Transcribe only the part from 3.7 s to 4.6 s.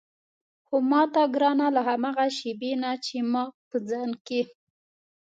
ځان کې.